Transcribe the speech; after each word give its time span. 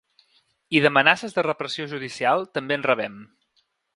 I 0.77 0.79
d’amenaces 0.85 1.35
de 1.35 1.43
repressió 1.47 1.85
judicial, 1.93 2.43
també 2.57 2.79
en 2.81 2.89
rebem. 2.91 3.21